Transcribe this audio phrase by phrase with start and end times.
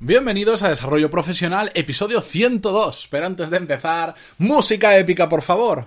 [0.00, 3.08] Bienvenidos a Desarrollo Profesional, episodio 102.
[3.10, 5.86] Pero antes de empezar, música épica, por favor.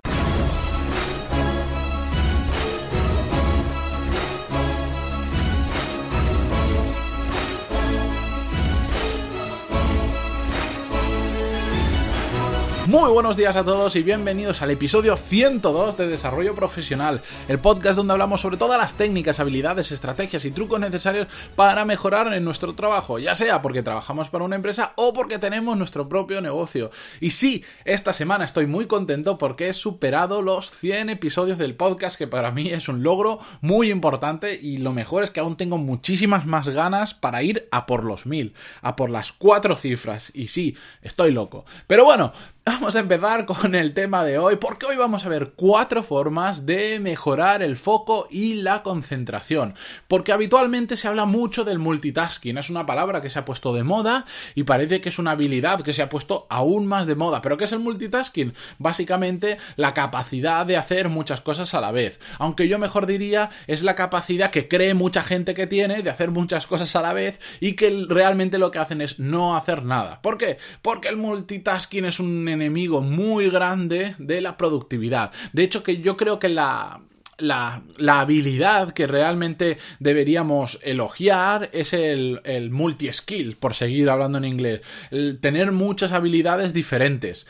[12.92, 17.96] Muy buenos días a todos y bienvenidos al episodio 102 de Desarrollo Profesional, el podcast
[17.96, 22.74] donde hablamos sobre todas las técnicas, habilidades, estrategias y trucos necesarios para mejorar en nuestro
[22.74, 26.90] trabajo, ya sea porque trabajamos para una empresa o porque tenemos nuestro propio negocio.
[27.18, 32.18] Y sí, esta semana estoy muy contento porque he superado los 100 episodios del podcast,
[32.18, 35.78] que para mí es un logro muy importante y lo mejor es que aún tengo
[35.78, 38.52] muchísimas más ganas para ir a por los 1000,
[38.82, 40.30] a por las cuatro cifras.
[40.34, 41.64] Y sí, estoy loco.
[41.86, 42.34] Pero bueno,
[42.64, 46.64] Vamos a empezar con el tema de hoy, porque hoy vamos a ver cuatro formas
[46.64, 49.74] de mejorar el foco y la concentración.
[50.06, 53.82] Porque habitualmente se habla mucho del multitasking, es una palabra que se ha puesto de
[53.82, 57.42] moda y parece que es una habilidad que se ha puesto aún más de moda.
[57.42, 58.54] ¿Pero qué es el multitasking?
[58.78, 62.20] Básicamente la capacidad de hacer muchas cosas a la vez.
[62.38, 66.30] Aunque yo mejor diría es la capacidad que cree mucha gente que tiene de hacer
[66.30, 70.22] muchas cosas a la vez y que realmente lo que hacen es no hacer nada.
[70.22, 70.58] ¿Por qué?
[70.80, 75.32] Porque el multitasking es un enemigo muy grande de la productividad.
[75.52, 77.00] De hecho, que yo creo que la,
[77.38, 77.82] la,
[78.20, 84.80] habilidad que realmente deberíamos elogiar es el, el multi-skill, por seguir hablando en inglés.
[85.10, 87.46] El tener muchas habilidades diferentes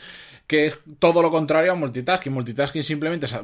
[0.47, 2.33] que es todo lo contrario a multitasking.
[2.33, 3.35] Multitasking simplemente es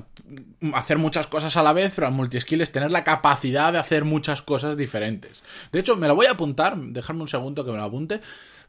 [0.73, 4.41] hacer muchas cosas a la vez, pero multi-skill es tener la capacidad de hacer muchas
[4.41, 5.41] cosas diferentes.
[5.71, 8.21] De hecho, me lo voy a apuntar, dejadme un segundo que me lo apunte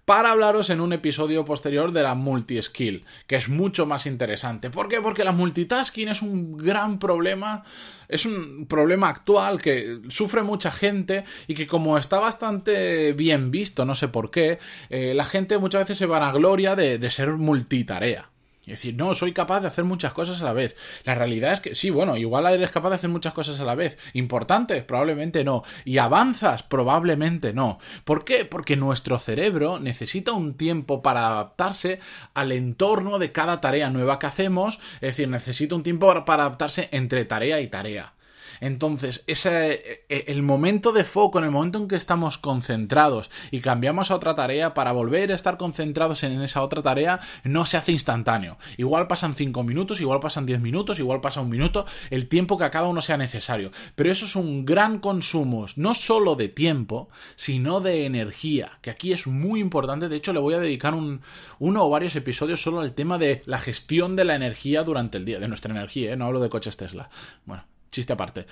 [0.04, 4.70] para hablaros en un episodio posterior de la multi-skill, que es mucho más interesante.
[4.70, 5.00] ¿Por qué?
[5.00, 7.62] Porque la multitasking es un gran problema,
[8.08, 13.84] es un problema actual que sufre mucha gente y que como está bastante bien visto,
[13.84, 18.30] no sé por qué, eh, la gente muchas veces se vanagloria de, de ser multitarea.
[18.72, 20.76] Es decir, no, soy capaz de hacer muchas cosas a la vez.
[21.04, 23.74] La realidad es que sí, bueno, igual eres capaz de hacer muchas cosas a la
[23.74, 23.98] vez.
[24.12, 25.62] Importantes, probablemente no.
[25.84, 27.78] Y avanzas, probablemente no.
[28.04, 28.44] ¿Por qué?
[28.44, 32.00] Porque nuestro cerebro necesita un tiempo para adaptarse
[32.34, 34.78] al entorno de cada tarea nueva que hacemos.
[34.94, 38.14] Es decir, necesita un tiempo para adaptarse entre tarea y tarea.
[38.60, 43.60] Entonces, ese, e, el momento de foco, en el momento en que estamos concentrados y
[43.60, 47.76] cambiamos a otra tarea para volver a estar concentrados en esa otra tarea, no se
[47.76, 48.58] hace instantáneo.
[48.76, 52.64] Igual pasan 5 minutos, igual pasan 10 minutos, igual pasa un minuto, el tiempo que
[52.64, 53.70] a cada uno sea necesario.
[53.94, 59.12] Pero eso es un gran consumo, no solo de tiempo, sino de energía, que aquí
[59.12, 60.08] es muy importante.
[60.08, 61.20] De hecho, le voy a dedicar un,
[61.58, 65.24] uno o varios episodios solo al tema de la gestión de la energía durante el
[65.24, 66.16] día, de nuestra energía, ¿eh?
[66.16, 67.10] no hablo de coches Tesla.
[67.44, 68.46] Bueno, chiste aparte.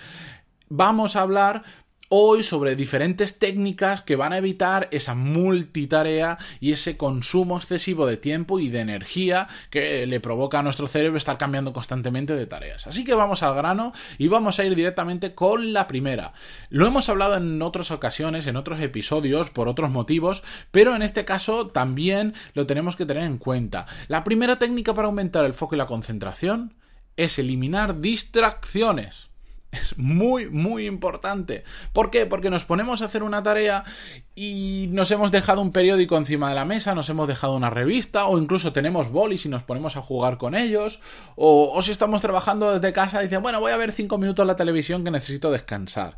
[0.69, 1.63] Vamos a hablar
[2.11, 8.17] hoy sobre diferentes técnicas que van a evitar esa multitarea y ese consumo excesivo de
[8.17, 12.87] tiempo y de energía que le provoca a nuestro cerebro estar cambiando constantemente de tareas.
[12.87, 16.33] Así que vamos al grano y vamos a ir directamente con la primera.
[16.71, 21.25] Lo hemos hablado en otras ocasiones, en otros episodios, por otros motivos, pero en este
[21.27, 23.85] caso también lo tenemos que tener en cuenta.
[24.09, 26.75] La primera técnica para aumentar el foco y la concentración
[27.17, 29.28] es eliminar distracciones.
[29.71, 31.63] Es muy, muy importante.
[31.93, 32.25] ¿Por qué?
[32.25, 33.85] Porque nos ponemos a hacer una tarea
[34.35, 38.27] y nos hemos dejado un periódico encima de la mesa, nos hemos dejado una revista,
[38.27, 41.01] o incluso tenemos bolis y nos ponemos a jugar con ellos,
[41.37, 45.05] o, si estamos trabajando desde casa dicen, bueno, voy a ver cinco minutos la televisión
[45.05, 46.17] que necesito descansar.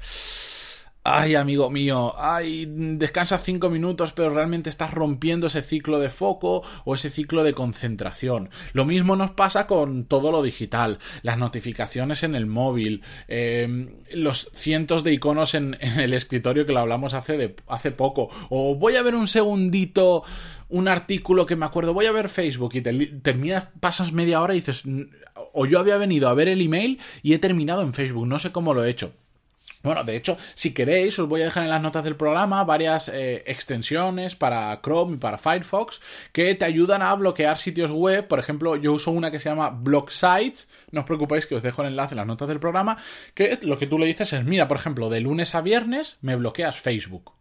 [1.03, 6.62] Ay, amigo mío, ay, descansas cinco minutos, pero realmente estás rompiendo ese ciclo de foco
[6.84, 8.50] o ese ciclo de concentración.
[8.75, 14.50] Lo mismo nos pasa con todo lo digital, las notificaciones en el móvil, em, los
[14.53, 18.28] cientos de iconos en, el escritorio que lo hablamos hace, de, hace poco.
[18.50, 20.22] O voy a ver un segundito
[20.69, 24.59] un artículo que me acuerdo, voy a ver Facebook y terminas, pasas media hora y
[24.59, 24.84] dices,
[25.53, 28.53] o yo había venido a ver el email y he terminado en Facebook, no sé
[28.53, 29.15] cómo lo he hecho.
[29.82, 33.08] Bueno, de hecho, si queréis, os voy a dejar en las notas del programa varias
[33.08, 36.00] eh, extensiones para Chrome y para Firefox
[36.32, 38.28] que te ayudan a bloquear sitios web.
[38.28, 40.69] Por ejemplo, yo uso una que se llama Block Sites.
[40.90, 42.99] No os preocupéis que os dejo el enlace en las notas del programa.
[43.34, 46.37] Que lo que tú le dices es, mira, por ejemplo, de lunes a viernes me
[46.37, 47.39] bloqueas Facebook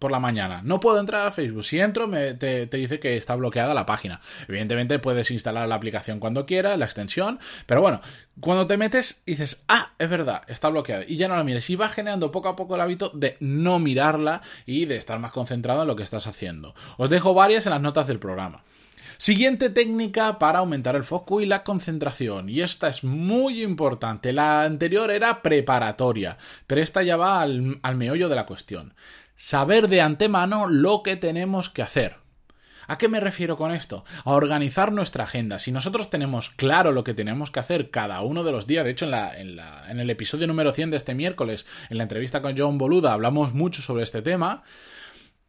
[0.00, 0.62] por la mañana.
[0.64, 1.62] No puedo entrar a Facebook.
[1.62, 4.20] Si entro, me, te, dice que está bloqueada la página.
[4.48, 8.00] Evidentemente puedes instalar la aplicación cuando quieras, la extensión, pero bueno,
[8.40, 11.68] cuando te metes dices, ah, es verdad, está bloqueada y ya no la mires.
[11.70, 15.32] Y va generando poco a poco el hábito de no mirarla y de estar más
[15.32, 16.74] concentrado en lo que estás haciendo.
[16.96, 18.64] Os dejo varias en las notas del programa.
[19.18, 22.48] Siguiente técnica para aumentar el foco y la concentración.
[22.48, 24.32] Y esta es muy importante.
[24.32, 28.94] La anterior era preparatoria, pero esta ya va al, al meollo de la cuestión
[29.40, 32.16] saber de antemano lo que tenemos que hacer.
[32.86, 34.04] ¿A qué me refiero con esto?
[34.24, 35.58] A organizar nuestra agenda.
[35.58, 38.90] Si nosotros tenemos claro lo que tenemos que hacer cada uno de los días, de
[38.90, 42.54] hecho en, la, en, el episodio número 100 de este miércoles, en la entrevista con
[42.58, 44.62] John Boluda, hablamos mucho sobre este tema,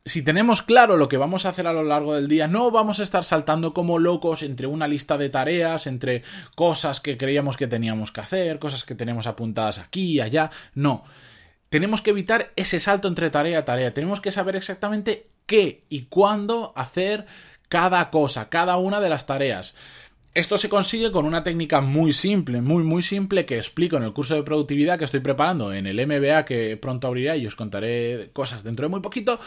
[0.06, 3.02] si tenemos claro lo que vamos a hacer a lo largo del día, no vamos
[3.02, 6.24] a estar saltando como locos entre una lista de tareas, entre
[6.56, 10.50] cosas que creíamos que teníamos que hacer, cosas que tenemos apuntadas aquí y allá.
[10.76, 11.04] No.
[11.72, 13.94] Tenemos que evitar ese salto entre tarea y tarea.
[13.94, 17.26] Tenemos que saber exactamente qué y cuándo hacer
[17.70, 19.74] cada cosa, cada una de las tareas.
[20.34, 24.12] Esto se consigue con una técnica muy simple, muy muy simple que explico en el
[24.12, 28.32] curso de productividad que estoy preparando en el MBA que pronto abrirá y os contaré
[28.34, 29.40] cosas dentro de muy poquito,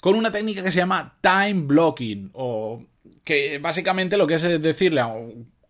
[0.00, 2.84] con una técnica que se llama time blocking o
[3.24, 5.10] que básicamente lo que es decirle a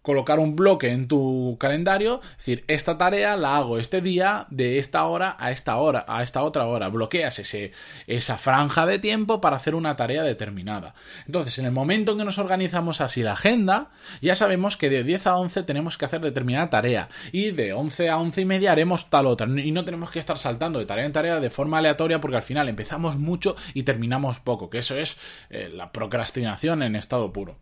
[0.02, 4.78] colocar un bloque en tu calendario, es decir, esta tarea la hago este día de
[4.78, 6.88] esta hora a esta hora, a esta otra hora.
[6.88, 7.40] Bloqueas
[8.06, 10.94] esa franja de tiempo para hacer una tarea determinada.
[11.26, 13.90] Entonces, en el momento en que nos organizamos así la agenda,
[14.20, 18.10] ya sabemos que de 10 a 11 tenemos que hacer determinada tarea y de 11
[18.10, 19.46] a 11 y media haremos tal otra.
[19.46, 22.42] Y no tenemos que estar saltando de tarea en tarea de forma aleatoria porque al
[22.42, 25.16] final empezamos mucho y terminamos poco, que eso es
[25.50, 27.56] eh, la procrastinación en estado puro.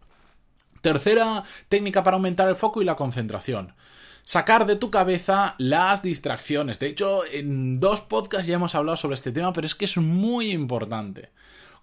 [0.81, 3.75] Tercera técnica para aumentar el foco y la concentración.
[4.23, 6.79] Sacar de tu cabeza las distracciones.
[6.79, 9.97] De hecho, en dos podcasts ya hemos hablado sobre este tema, pero es que es
[9.97, 11.31] muy importante.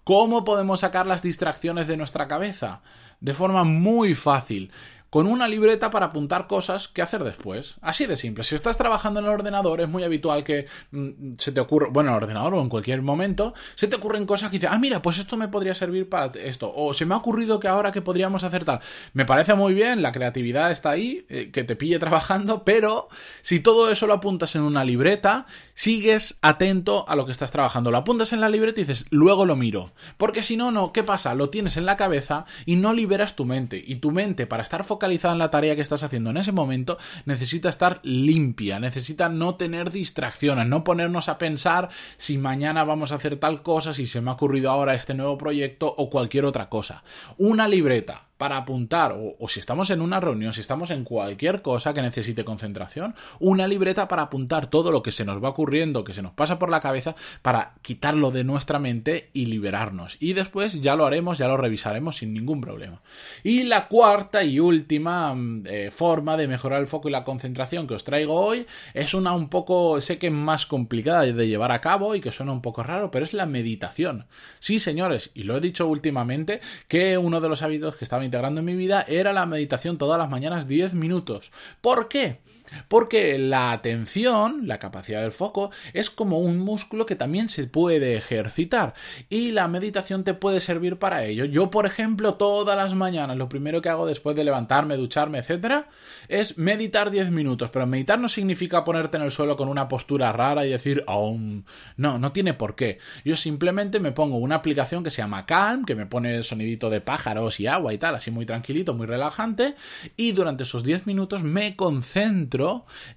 [0.04, 2.80] ¿Cómo podemos sacar las distracciones de nuestra cabeza?
[3.20, 4.70] De forma muy fácil
[5.10, 7.76] con una libreta para apuntar cosas que hacer después.
[7.80, 8.44] Así de simple.
[8.44, 12.10] Si estás trabajando en el ordenador, es muy habitual que mm, se te ocurra, bueno,
[12.10, 15.00] en el ordenador o en cualquier momento, se te ocurren cosas que dices, ah, mira,
[15.00, 16.72] pues esto me podría servir para esto.
[16.74, 18.80] O se me ha ocurrido que ahora que podríamos hacer tal.
[19.14, 23.08] Me parece muy bien, la creatividad está ahí, eh, que te pille trabajando, pero
[23.42, 27.90] si todo eso lo apuntas en una libreta, sigues atento a lo que estás trabajando.
[27.90, 29.92] Lo apuntas en la libreta y dices, luego lo miro.
[30.16, 31.34] Porque si no, no, ¿qué pasa?
[31.34, 33.82] Lo tienes en la cabeza y no liberas tu mente.
[33.84, 36.50] Y tu mente, para estar focalizada, focalizada en la tarea que estás haciendo en ese
[36.50, 43.12] momento, necesita estar limpia, necesita no tener distracciones, no ponernos a pensar si mañana vamos
[43.12, 46.46] a hacer tal cosa, si se me ha ocurrido ahora este nuevo proyecto o cualquier
[46.46, 47.04] otra cosa.
[47.36, 51.92] Una libreta para apuntar, o, si estamos en una reunión, si estamos en cualquier cosa
[51.92, 56.14] que necesite concentración, una libreta para apuntar todo lo que se nos va ocurriendo, que
[56.14, 60.16] se nos pasa por la cabeza, para quitarlo de nuestra mente y liberarnos.
[60.20, 63.02] Y después ya lo haremos, ya lo revisaremos sin ningún problema.
[63.42, 67.88] Y la cuarta y última mm, eh, forma de mejorar el foco y la concentración
[67.88, 71.80] que os traigo hoy es una un poco, sé que más complicada de llevar a
[71.80, 74.26] cabo y que suena un poco raro, pero es la meditación.
[74.60, 78.60] Sí, señores, y lo he dicho últimamente, que uno de los hábitos que estaba integrando
[78.60, 81.50] en mi vida era la meditación todas las mañanas 10 minutos.
[81.80, 82.40] ¿Por qué?
[82.88, 88.16] Porque la atención, la capacidad del foco, es como un músculo que también se puede
[88.16, 88.94] ejercitar
[89.28, 91.44] y la meditación te puede servir para ello.
[91.44, 95.88] Yo, por ejemplo, todas las mañanas lo primero que hago después de levantarme, ducharme, etcétera,
[96.28, 97.70] es meditar 10 minutos.
[97.70, 101.64] Pero meditar no significa ponerte en el suelo con una postura rara y decir, aún
[101.96, 102.98] no, no tiene por qué.
[103.24, 106.90] Yo simplemente me pongo una aplicación que se llama Calm, que me pone el sonidito
[106.90, 109.74] de pájaros y agua y tal, así muy tranquilito, muy relajante,
[110.16, 112.57] y durante esos 10 minutos me concentro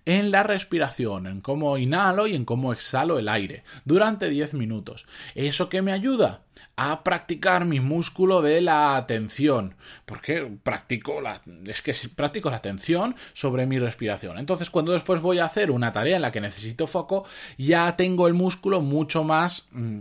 [0.05, 5.05] en la respiración, en cómo inhalo y en cómo exhalo el aire durante 10 minutos.
[5.35, 6.41] ¿Eso qué me ayuda?
[6.75, 9.75] a practicar mi músculo de la atención.
[10.05, 14.37] Porque practico la, es que practico la atención sobre mi respiración.
[14.39, 17.25] Entonces, cuando después voy a hacer una tarea en la que necesito foco,
[17.57, 19.99] ya tengo el músculo mucho más mm,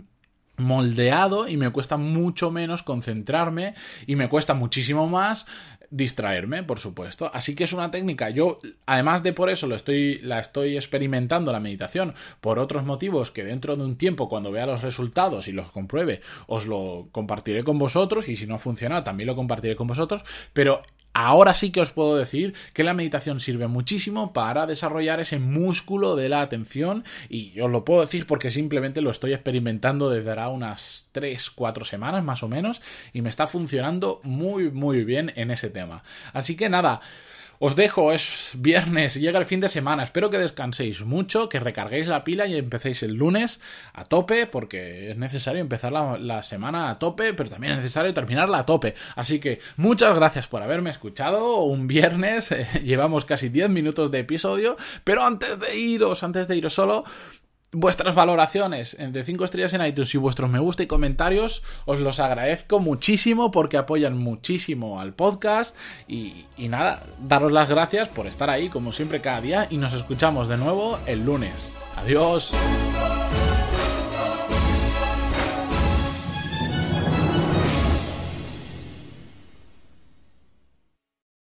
[0.61, 3.75] moldeado y me cuesta mucho menos concentrarme
[4.07, 5.45] y me cuesta muchísimo más
[5.91, 7.29] distraerme, por supuesto.
[7.33, 8.29] Así que es una técnica.
[8.29, 13.29] Yo, además de por eso, lo estoy, la estoy experimentando la meditación por otros motivos
[13.29, 17.63] que dentro de un tiempo, cuando vea los resultados y los compruebe, os lo compartiré
[17.63, 18.29] con vosotros.
[18.29, 20.23] Y si no funciona, también lo compartiré con vosotros.
[20.53, 20.81] Pero
[21.13, 26.15] Ahora sí que os puedo decir que la meditación sirve muchísimo para desarrollar ese músculo
[26.15, 30.47] de la atención y os lo puedo decir porque simplemente lo estoy experimentando desde ahora
[30.47, 35.69] unas 3-4 semanas más o menos y me está funcionando muy muy bien en ese
[35.69, 36.03] tema.
[36.31, 37.01] Así que nada,
[37.63, 40.01] os dejo, es viernes, llega el fin de semana.
[40.01, 43.61] Espero que descanséis mucho, que recarguéis la pila y empecéis el lunes
[43.93, 48.57] a tope, porque es necesario empezar la, semana a tope, pero también es necesario terminarla
[48.57, 48.95] a tope.
[49.15, 51.61] Así que muchas gracias por haberme escuchado.
[51.61, 56.57] Un viernes, eh, llevamos casi 10 minutos de episodio, pero antes de iros, antes de
[56.57, 57.03] iros solo,
[57.71, 62.19] vuestras valoraciones de 5 estrellas en iTunes y vuestros me gusta y comentarios os los
[62.19, 65.75] agradezco muchísimo porque apoyan muchísimo al podcast
[66.07, 69.93] y, y, nada, daros las gracias por estar ahí como siempre cada día y nos
[69.93, 71.73] escuchamos de nuevo el lunes.
[71.95, 72.53] Adiós.